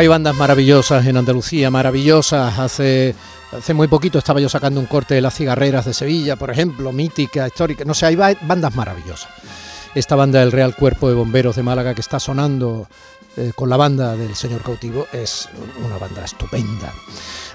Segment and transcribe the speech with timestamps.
[0.00, 2.58] Hay bandas maravillosas en Andalucía, maravillosas.
[2.58, 3.14] Hace,
[3.52, 6.90] hace muy poquito estaba yo sacando un corte de las cigarreras de Sevilla, por ejemplo,
[6.90, 7.84] mítica, histórica.
[7.84, 9.28] No sé, hay bandas maravillosas.
[9.94, 12.88] Esta banda del Real Cuerpo de Bomberos de Málaga que está sonando
[13.36, 15.50] eh, con la banda del Señor Cautivo es
[15.84, 16.94] una banda estupenda.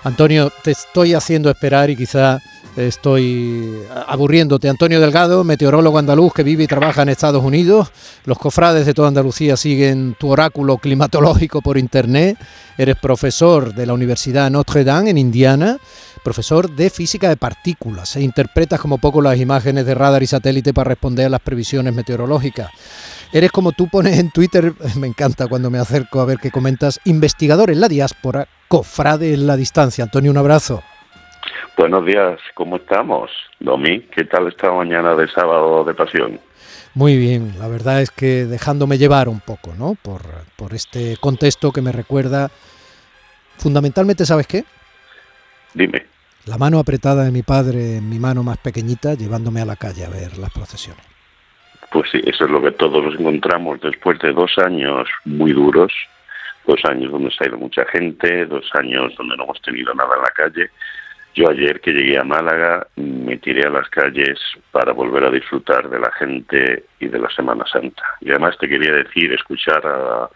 [0.03, 2.43] Antonio, te estoy haciendo esperar y quizá
[2.77, 4.67] Estoy aburriéndote.
[4.67, 7.89] Antonio Delgado, meteorólogo andaluz que vive y trabaja en Estados Unidos.
[8.25, 12.37] Los cofrades de toda Andalucía siguen tu oráculo climatológico por internet.
[12.77, 15.77] Eres profesor de la Universidad Notre Dame en Indiana,
[16.21, 20.73] profesor de física de partículas e interpretas como poco las imágenes de radar y satélite
[20.73, 22.71] para responder a las previsiones meteorológicas.
[23.31, 26.99] Eres como tú pones en Twitter, me encanta cuando me acerco a ver qué comentas,
[27.05, 30.03] investigador en la diáspora, cofrade en la distancia.
[30.03, 30.83] Antonio, un abrazo.
[31.77, 33.29] Buenos días, ¿cómo estamos?
[33.59, 36.39] Domi, ¿qué tal esta mañana de sábado de pasión?
[36.93, 39.95] Muy bien, la verdad es que dejándome llevar un poco, ¿no?
[40.01, 40.21] Por,
[40.55, 42.49] por este contexto que me recuerda,
[43.57, 44.63] fundamentalmente, ¿sabes qué?
[45.73, 46.05] Dime.
[46.45, 50.05] La mano apretada de mi padre en mi mano más pequeñita, llevándome a la calle
[50.05, 51.05] a ver las procesiones.
[51.91, 55.91] Pues sí, eso es lo que todos nos encontramos después de dos años muy duros,
[56.65, 60.15] dos años donde se ha ido mucha gente, dos años donde no hemos tenido nada
[60.15, 60.69] en la calle
[61.35, 64.39] yo ayer que llegué a Málaga me tiré a las calles
[64.71, 68.03] para volver a disfrutar de la gente y de la Semana Santa.
[68.21, 70.29] Y además te quería decir, escuchar a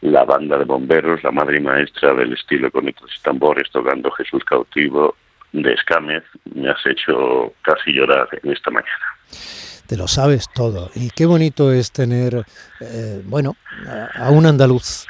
[0.00, 4.42] la banda de bomberos, la madre y maestra del estilo con estos tambores tocando Jesús
[4.44, 5.16] cautivo
[5.52, 9.06] de Escámez, me has hecho casi llorar en esta mañana.
[9.86, 10.90] Te lo sabes todo.
[10.94, 12.44] Y qué bonito es tener,
[12.80, 13.56] eh, bueno,
[14.14, 15.06] a un andaluz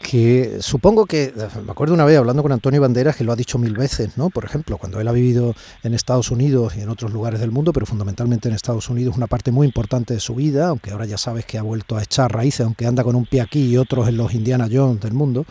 [0.00, 3.58] que supongo que, me acuerdo una vez hablando con Antonio Banderas, que lo ha dicho
[3.58, 4.30] mil veces, ¿no?
[4.30, 7.74] Por ejemplo, cuando él ha vivido en Estados Unidos y en otros lugares del mundo,
[7.74, 11.18] pero fundamentalmente en Estados Unidos, una parte muy importante de su vida, aunque ahora ya
[11.18, 14.08] sabes que ha vuelto a echar raíces, aunque anda con un pie aquí y otros
[14.08, 15.44] en los Indiana Jones del mundo,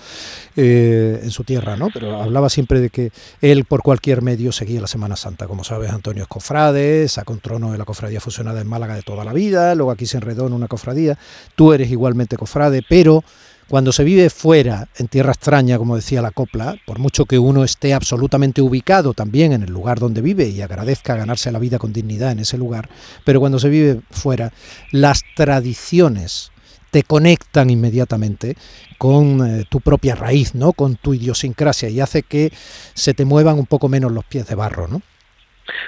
[0.55, 1.89] eh, en su tierra, ¿no?
[1.93, 3.11] Pero hablaba siempre de que
[3.41, 5.45] él por cualquier medio seguía la Semana Santa.
[5.45, 9.03] Como sabes, Antonio es cofrade, sacó un trono de la cofradía fusionada en Málaga de
[9.03, 11.19] toda la vida, luego aquí se enredó en una cofradía,
[11.55, 13.23] tú eres igualmente cofrade, pero
[13.69, 17.63] cuando se vive fuera, en tierra extraña, como decía la copla, por mucho que uno
[17.63, 21.93] esté absolutamente ubicado también en el lugar donde vive y agradezca ganarse la vida con
[21.93, 22.89] dignidad en ese lugar,
[23.25, 24.51] pero cuando se vive fuera,
[24.91, 26.51] las tradiciones
[26.89, 28.55] te conectan inmediatamente
[28.97, 30.73] con eh, tu propia raíz, ¿no?
[30.73, 34.55] Con tu idiosincrasia y hace que se te muevan un poco menos los pies de
[34.55, 35.03] barro, ¿no?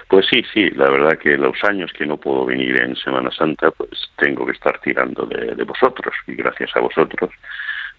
[0.07, 3.71] Pues sí, sí, la verdad que los años que no puedo venir en Semana Santa,
[3.71, 7.31] pues tengo que estar tirando de vosotros y gracias a vosotros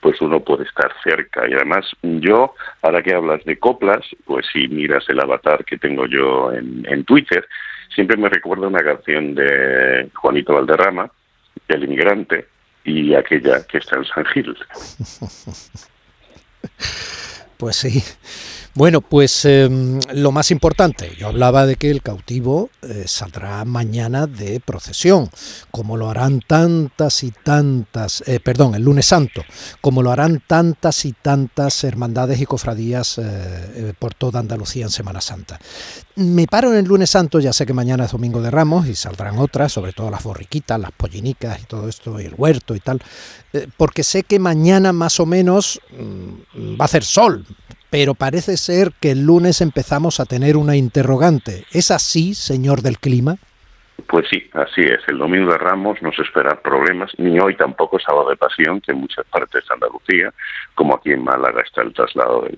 [0.02, 1.48] pues uno puede estar cerca.
[1.48, 6.06] Y además yo, ahora que hablas de coplas, pues si miras el avatar que tengo
[6.06, 7.46] yo en, en Twitter,
[7.94, 11.10] siempre me recuerda una canción de Juanito Valderrama,
[11.68, 12.46] El inmigrante,
[12.84, 14.56] y aquella que está en San Gil.
[17.56, 18.02] Pues sí.
[18.74, 24.26] Bueno, pues em, lo más importante, yo hablaba de que el cautivo eh, saldrá mañana
[24.26, 25.28] de procesión,
[25.70, 29.42] como lo harán tantas y tantas, eh, perdón, el lunes santo,
[29.82, 35.20] como lo harán tantas y tantas hermandades y cofradías eh, por toda Andalucía en Semana
[35.20, 35.60] Santa.
[36.16, 38.94] Me paro en el lunes santo, ya sé que mañana es domingo de Ramos y
[38.94, 42.80] saldrán otras, sobre todo las borriquitas, las pollinicas y todo esto, y el huerto y
[42.80, 43.02] tal,
[43.76, 47.44] porque sé que mañana más o menos mm, va a hacer sol,
[47.92, 51.66] pero parece ser que el lunes empezamos a tener una interrogante.
[51.72, 53.36] ¿Es así, señor del clima?
[54.08, 55.00] Pues sí, así es.
[55.08, 58.92] El domingo de Ramos no se esperan problemas, ni hoy tampoco sábado de pasión, que
[58.92, 60.32] en muchas partes de Andalucía,
[60.74, 62.48] como aquí en Málaga está el traslado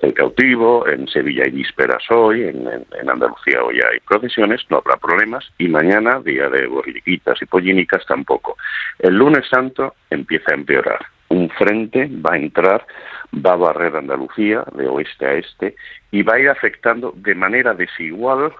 [0.00, 2.66] del, cautivo, en Sevilla hay vísperas hoy, en,
[3.06, 8.56] Andalucía hoy hay procesiones, no habrá problemas, y mañana, día de borriquitas y pollinicas, tampoco.
[8.98, 11.00] El lunes santo empieza a empeorar.
[11.30, 12.86] Un frente va a entrar
[13.34, 15.76] va a barrer Andalucía de oeste a este
[16.10, 18.52] y va a ir afectando de manera desigual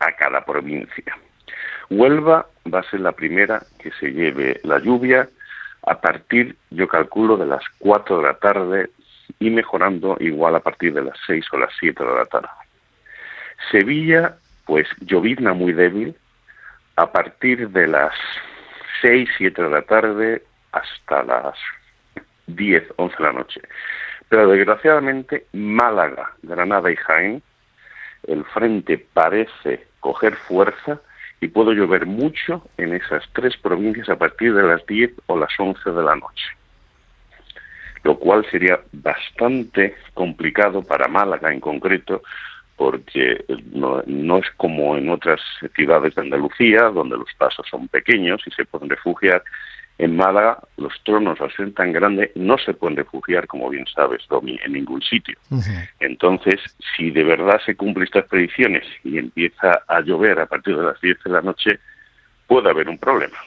[0.00, 1.16] a cada provincia.
[1.90, 5.28] Huelva va a ser la primera que se lleve la lluvia
[5.86, 8.90] a partir, yo calculo, de las 4 de la tarde
[9.38, 12.48] y mejorando igual a partir de las 6 o las 7 de la tarde.
[13.70, 16.16] Sevilla, pues llovizna muy débil
[16.96, 18.14] a partir de las
[19.02, 20.42] 6, 7 de la tarde
[20.72, 21.58] hasta las
[22.46, 23.60] 10, 11 de la noche.
[24.28, 27.42] Pero desgraciadamente Málaga, Granada y Jaén,
[28.26, 31.00] el frente parece coger fuerza
[31.40, 35.52] y puede llover mucho en esas tres provincias a partir de las 10 o las
[35.58, 36.44] 11 de la noche.
[38.04, 42.22] Lo cual sería bastante complicado para Málaga en concreto,
[42.76, 45.40] porque no, no, es como en otras
[45.74, 49.42] ciudades de Andalucía, donde los pasos son pequeños y se pueden refugiar
[49.98, 54.22] en Málaga los tronos, al ser tan grandes, no se pueden refugiar, como bien sabes,
[54.28, 55.36] Domi, en ningún sitio.
[56.00, 56.56] Entonces,
[56.96, 61.00] si de verdad se cumplen estas predicciones y empieza a llover a partir de las
[61.00, 61.78] 10 de la noche,
[62.46, 63.38] puede haber un problema.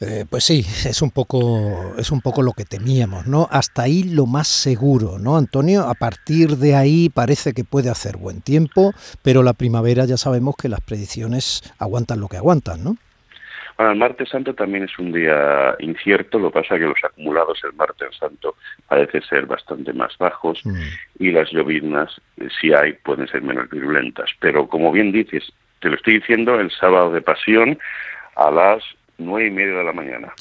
[0.00, 3.48] Eh, pues sí, es un poco es un poco lo que temíamos, ¿no?
[3.50, 5.88] Hasta ahí lo más seguro, ¿no, Antonio?
[5.88, 10.56] A partir de ahí parece que puede hacer buen tiempo, pero la primavera ya sabemos
[10.56, 12.98] que las predicciones aguantan lo que aguantan, ¿no?
[13.76, 17.04] Bueno, el martes santo también es un día incierto, lo que pasa es que los
[17.04, 18.56] acumulados el martes santo
[18.88, 20.80] parece ser bastante más bajos mm.
[21.18, 24.30] y las lloviznas, eh, si hay, pueden ser menos virulentas.
[24.40, 27.78] Pero como bien dices, te lo estoy diciendo, el sábado de pasión
[28.36, 28.82] a las
[29.18, 30.32] nueve y media de la mañana.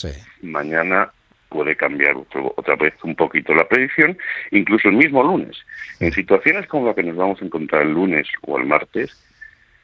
[0.42, 1.12] Mañana
[1.50, 2.16] puede cambiar
[2.56, 4.18] otra vez un poquito la predicción,
[4.52, 5.58] incluso el mismo lunes.
[6.00, 9.25] En situaciones como la que nos vamos a encontrar el lunes o el martes,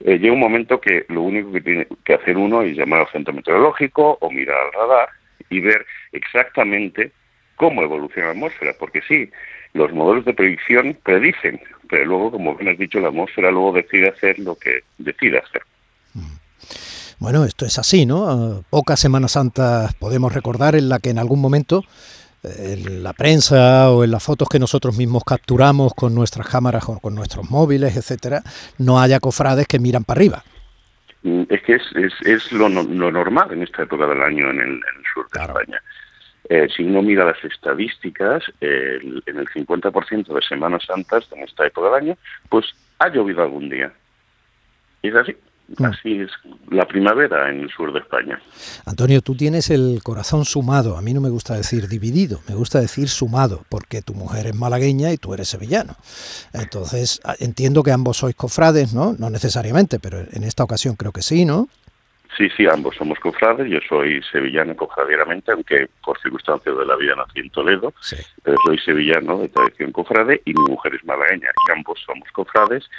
[0.05, 3.11] eh, llega un momento que lo único que tiene que hacer uno es llamar al
[3.11, 5.09] centro meteorológico o mirar al radar
[5.49, 7.11] y ver exactamente
[7.55, 9.29] cómo evoluciona la atmósfera, porque sí,
[9.73, 14.09] los modelos de predicción predicen, pero luego, como bien has dicho, la atmósfera luego decide
[14.09, 15.61] hacer lo que decide hacer.
[17.19, 18.27] Bueno, esto es así, ¿no?
[18.27, 21.83] Ah, pocas Semanas Santas podemos recordar en la que en algún momento
[22.43, 26.99] en la prensa o en las fotos que nosotros mismos capturamos con nuestras cámaras o
[26.99, 28.41] con nuestros móviles, etcétera,
[28.77, 30.43] no haya cofrades que miran para arriba.
[31.23, 31.83] Mm, es que es,
[32.25, 34.81] es, lo, normal en esta época del año en el,
[35.13, 35.81] sur de España.
[36.49, 41.87] Eh, si uno mira las estadísticas, en el 50% de Semanas Santas en esta época
[41.87, 42.17] del año,
[42.49, 42.65] pues
[42.99, 43.91] ha llovido algún día.
[45.03, 45.35] Y es así.
[45.77, 45.85] Mm.
[45.85, 46.31] Así es
[46.69, 48.41] la primavera en el sur de España.
[48.85, 50.97] Antonio, tú tienes el corazón sumado.
[50.97, 54.55] A mí no me gusta decir dividido, me gusta decir sumado, porque tu mujer es
[54.55, 55.95] malagueña y tú eres sevillano.
[56.53, 59.13] Entonces, entiendo que ambos sois cofrades, ¿no?
[59.17, 61.67] No necesariamente, pero en esta ocasión creo que sí, ¿no?
[62.37, 63.69] Sí, sí, ambos somos cofrades.
[63.69, 67.93] Yo soy sevillano cofradieramente, aunque por circunstancias de la vida nací en Toledo.
[68.43, 71.49] Pero soy sevillano de tradición cofrade y mi mujer es malagueña.
[71.67, 72.89] Y ambos somos cofrades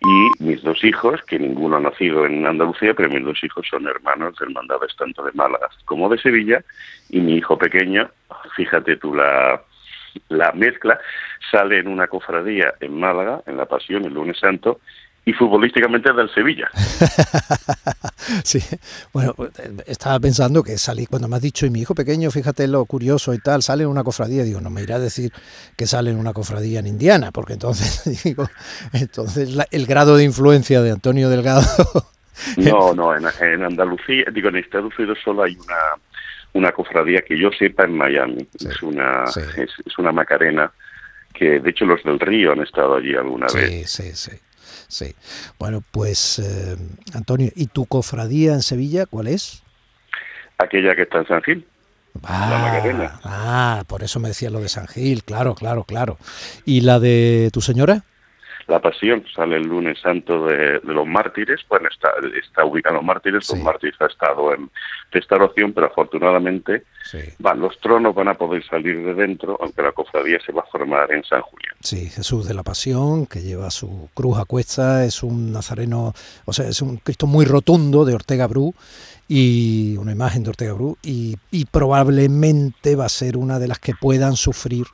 [0.00, 3.86] y mis dos hijos, que ninguno ha nacido en Andalucía, pero mis dos hijos son
[3.86, 6.62] hermanos del hermandades tanto de Málaga como de Sevilla,
[7.10, 8.08] y mi hijo pequeño,
[8.54, 9.62] fíjate tú la,
[10.28, 11.00] la mezcla,
[11.50, 14.80] sale en una cofradía en Málaga, en la Pasión, el lunes santo,
[15.28, 16.70] y futbolísticamente del Sevilla.
[18.44, 18.60] sí,
[19.12, 19.34] bueno,
[19.84, 23.34] estaba pensando que salí, cuando me has dicho, y mi hijo pequeño, fíjate lo curioso
[23.34, 25.30] y tal, sale en una cofradía, digo, no me irá a decir
[25.76, 28.48] que sale en una cofradía en Indiana, porque entonces, digo,
[28.94, 31.66] entonces el grado de influencia de Antonio Delgado...
[32.56, 36.00] no, no, en, Andalucía, digo, en Estados Unidos solo hay una,
[36.54, 40.72] una cofradía que yo sepa en Miami, es, una, es, es, una Macarena
[41.34, 43.90] que de hecho los del Río han estado allí alguna vez.
[43.90, 44.47] Sí, sí, sí.
[44.88, 45.14] Sí.
[45.58, 46.76] Bueno, pues eh,
[47.14, 49.62] Antonio, ¿y tu cofradía en Sevilla cuál es?
[50.56, 51.66] Aquella que está en San Gil.
[52.24, 56.18] Ah, ah, por eso me decía lo de San Gil, claro, claro, claro.
[56.64, 58.02] ¿Y la de tu señora?
[58.68, 63.04] La Pasión sale el lunes santo de, los mártires, bueno, está, está ubicado en los
[63.06, 64.70] mártires, los mártires ha estado en
[65.10, 66.84] restauración, pero afortunadamente
[67.38, 70.70] van, los tronos van a poder salir de dentro, aunque la cofradía se va a
[70.70, 71.76] formar en San Julián.
[71.80, 76.12] Sí, Jesús de la Pasión, que lleva su cruz a cuesta, es un nazareno,
[76.44, 78.74] o sea, es un Cristo muy rotundo de Ortega Bru,
[79.28, 83.78] y una imagen de Ortega Bru, y, y probablemente va a ser una de las
[83.78, 84.84] que puedan sufrir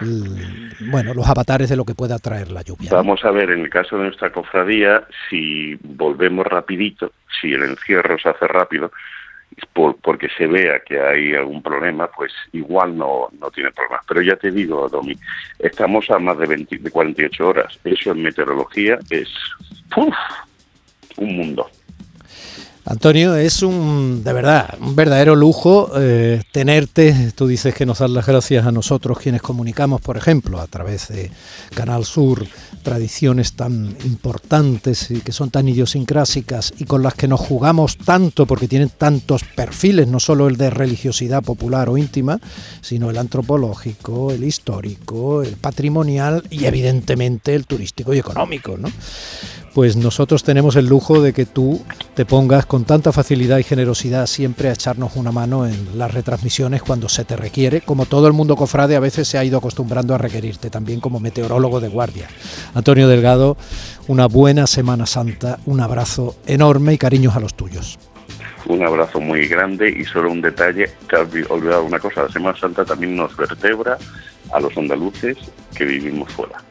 [0.00, 2.90] bueno, los avatares de lo que pueda traer la lluvia.
[2.90, 8.18] Vamos a ver, en el caso de nuestra cofradía, si volvemos rapidito, si el encierro
[8.18, 8.90] se hace rápido,
[9.72, 14.04] por, porque se vea que hay algún problema, pues igual no, no tiene problemas.
[14.08, 15.16] Pero ya te digo, Domi,
[15.58, 17.78] estamos a más de, 20, de 48 horas.
[17.84, 19.28] Eso en meteorología es
[21.16, 21.70] un mundo.
[22.86, 27.32] Antonio, es un, de verdad, un verdadero lujo eh, tenerte.
[27.34, 31.08] Tú dices que nos das las gracias a nosotros quienes comunicamos, por ejemplo, a través
[31.08, 31.30] de
[31.74, 32.46] Canal Sur,
[32.82, 38.44] tradiciones tan importantes y que son tan idiosincrásicas y con las que nos jugamos tanto
[38.44, 42.38] porque tienen tantos perfiles, no solo el de religiosidad popular o íntima,
[42.82, 48.90] sino el antropológico, el histórico, el patrimonial y evidentemente el turístico y económico, ¿no?
[49.74, 54.26] Pues nosotros tenemos el lujo de que tú te pongas con tanta facilidad y generosidad
[54.26, 58.32] siempre a echarnos una mano en las retransmisiones cuando se te requiere, como todo el
[58.32, 62.28] mundo cofrade a veces se ha ido acostumbrando a requerirte también como meteorólogo de guardia.
[62.72, 63.56] Antonio Delgado,
[64.06, 67.98] una buena Semana Santa, un abrazo enorme y cariños a los tuyos.
[68.66, 72.56] Un abrazo muy grande y solo un detalle, te has olvidado una cosa, la Semana
[72.56, 73.98] Santa también nos vertebra
[74.52, 75.36] a los andaluces
[75.74, 76.62] que vivimos fuera.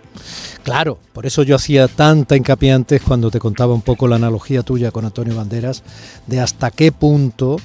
[0.64, 4.64] Claro, por eso yo hacía tanta hincapié antes cuando te contaba un poco la analogía
[4.64, 5.84] tuya con Antonio Banderas,
[6.26, 7.58] de hasta qué punto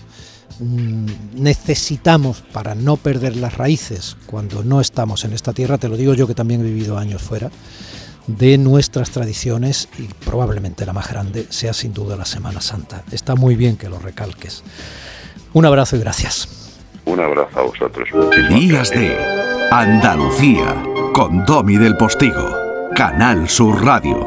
[0.58, 5.96] mm, necesitamos para no perder las raíces cuando no estamos en esta tierra, te lo
[5.96, 7.50] digo yo que también he vivido años fuera,
[8.26, 13.04] de nuestras tradiciones y probablemente la más grande sea sin duda la Semana Santa.
[13.12, 14.64] Está muy bien que lo recalques.
[15.54, 16.48] Un abrazo y gracias.
[17.06, 18.08] Un abrazo a vosotros.
[18.50, 19.16] Días de
[19.70, 20.76] Andalucía
[21.14, 22.67] con Domi del Postigo.
[22.98, 24.26] Canal Sur Radio.